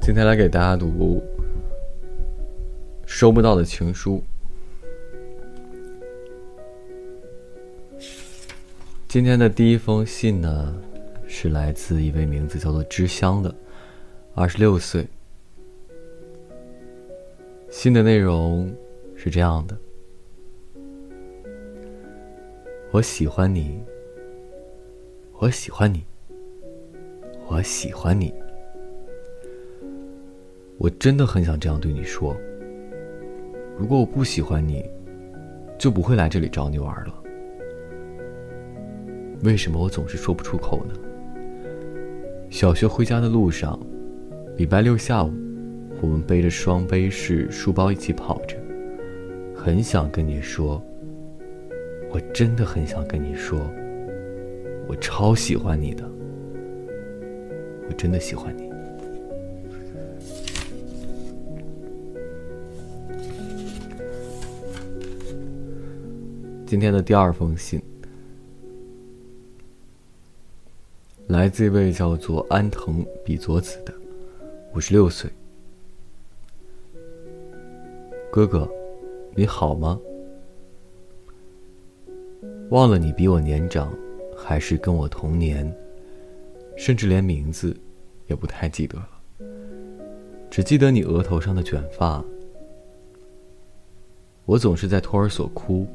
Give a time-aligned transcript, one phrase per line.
[0.00, 1.20] 今天来给大家读
[3.04, 4.22] 收不到的情书。
[9.08, 10.74] 今天的第一封信呢，
[11.26, 13.54] 是来自一位名字叫做知香的，
[14.34, 15.06] 二十六岁。
[17.70, 18.72] 信的内容
[19.16, 19.76] 是这样的：
[22.92, 23.82] 我喜欢你，
[25.38, 26.04] 我喜欢你，
[27.48, 28.32] 我喜欢你。
[30.78, 32.36] 我真的很想这样对你说。
[33.76, 34.88] 如果我不喜欢你，
[35.76, 37.22] 就不会来这里找你玩了。
[39.42, 40.94] 为什么我总是说不出口呢？
[42.50, 43.78] 小学回家的路上，
[44.56, 45.32] 礼拜六下午，
[46.00, 48.56] 我们背着双背式书包一起跑着，
[49.54, 50.80] 很想跟你说。
[52.16, 53.60] 我真的很想跟你说，
[54.88, 56.10] 我超喜欢你的。
[57.86, 58.72] 我真的喜欢你。
[66.66, 67.82] 今天的第二封信，
[71.26, 73.92] 来自一位叫做安藤比佐子的，
[74.74, 75.30] 五十六岁。
[78.32, 78.66] 哥哥，
[79.34, 80.00] 你好吗？
[82.70, 83.92] 忘了你比我年长，
[84.36, 85.72] 还是跟我同年，
[86.76, 87.76] 甚至连名字
[88.26, 89.08] 也不太记得了，
[90.50, 92.24] 只记得你额头上的卷发。
[94.44, 95.86] 我总是在托儿所哭。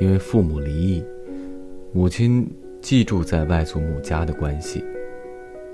[0.00, 1.04] 因为父母离异，
[1.92, 4.82] 母亲寄住在外祖母家的关系，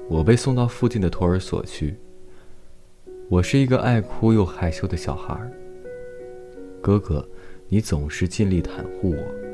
[0.09, 1.95] 我被送到附近的托儿所去。
[3.29, 5.41] 我是一个爱哭又害羞的小孩。
[6.81, 7.25] 哥哥，
[7.69, 9.46] 你总是尽力袒护我。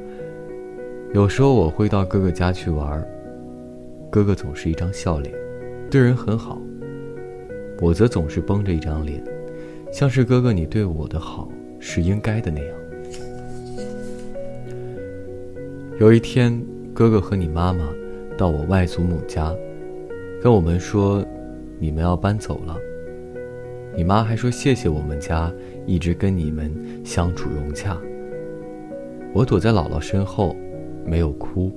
[1.15, 3.07] 有时候我会到哥哥家去玩，
[4.11, 5.35] 哥哥总是一张笑脸，
[5.91, 6.59] 对人很好。
[7.83, 9.23] 我则总是绷着一张脸，
[9.93, 12.75] 像是哥哥你对我的好是应该的那样。
[16.01, 16.59] 有一天，
[16.95, 17.87] 哥哥和你妈妈
[18.39, 19.55] 到我外祖母家，
[20.41, 21.23] 跟我们说，
[21.79, 22.75] 你们要搬走了。
[23.95, 25.53] 你妈还说谢谢我们家
[25.85, 26.75] 一直跟你们
[27.05, 28.01] 相处融洽。
[29.35, 30.57] 我躲在姥姥身后，
[31.05, 31.73] 没有哭，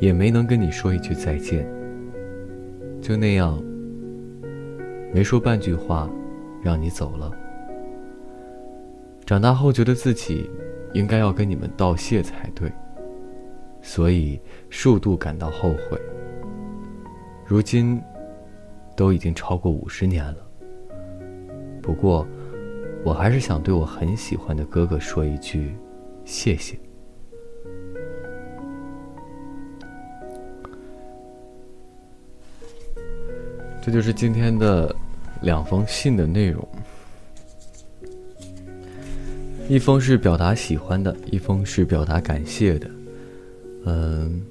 [0.00, 1.66] 也没能跟你说一句再见。
[3.00, 3.62] 就那样，
[5.12, 6.10] 没说半句话，
[6.62, 7.30] 让你走了。
[9.24, 10.50] 长大后，觉得自己。
[10.94, 12.70] 应该要跟你们道谢才对，
[13.82, 14.40] 所以
[14.70, 16.00] 数度感到后悔。
[17.44, 18.00] 如今，
[18.94, 20.36] 都已经超过五十年了。
[21.82, 22.24] 不过，
[23.04, 25.74] 我还是想对我很喜欢的哥哥说一句
[26.24, 26.78] 谢谢。
[33.84, 34.96] 这就是今天的
[35.42, 36.66] 两封信的内容。
[39.68, 42.90] 一封是表达喜欢的，一封是表达感谢的。
[43.84, 44.42] 嗯，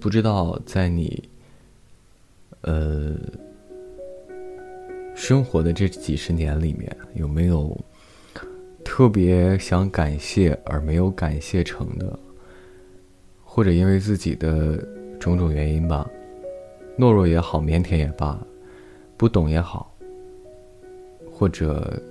[0.00, 1.22] 不知道在你，
[2.62, 3.14] 呃，
[5.14, 7.78] 生活的这几十年里面，有没有
[8.84, 12.18] 特别想感谢而没有感谢成的，
[13.44, 14.84] 或者因为自己的
[15.20, 16.10] 种种原因吧，
[16.98, 18.36] 懦弱也好，腼腆也罢，
[19.20, 19.94] 不懂也好，
[21.30, 22.02] 或者。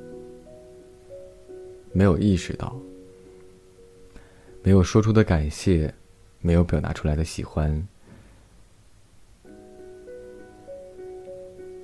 [1.91, 2.79] 没有意识到，
[4.61, 5.91] 没有说出的感谢，
[6.39, 7.87] 没有表达出来的喜欢。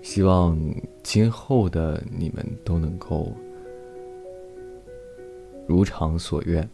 [0.04, 0.56] 希望
[1.02, 3.34] 今后的你们都能够
[5.68, 6.70] 如偿所愿。